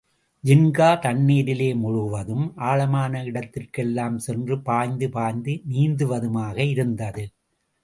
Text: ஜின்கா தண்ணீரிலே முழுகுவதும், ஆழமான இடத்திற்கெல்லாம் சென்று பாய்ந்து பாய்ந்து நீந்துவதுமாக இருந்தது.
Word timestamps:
ஜின்கா 0.43 0.87
தண்ணீரிலே 0.99 1.67
முழுகுவதும், 1.73 2.45
ஆழமான 2.61 3.23
இடத்திற்கெல்லாம் 3.23 4.17
சென்று 4.17 4.57
பாய்ந்து 4.61 5.09
பாய்ந்து 5.09 5.55
நீந்துவதுமாக 5.69 6.57
இருந்தது. 6.69 7.25